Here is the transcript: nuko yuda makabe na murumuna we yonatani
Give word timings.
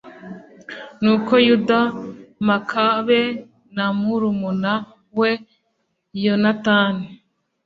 nuko 1.03 1.33
yuda 1.47 1.79
makabe 2.47 3.21
na 3.75 3.85
murumuna 3.99 4.73
we 5.19 5.29
yonatani 6.23 7.05